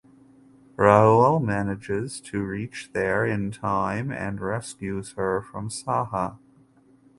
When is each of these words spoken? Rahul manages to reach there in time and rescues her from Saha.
Rahul 0.77 1.43
manages 1.43 2.19
to 2.21 2.41
reach 2.43 2.89
there 2.91 3.23
in 3.23 3.51
time 3.51 4.11
and 4.11 4.41
rescues 4.41 5.11
her 5.11 5.43
from 5.43 5.69
Saha. 5.69 6.37